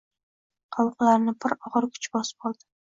[0.77, 2.69] Qovoqlarini bir og‘ir kuch bosib oldi.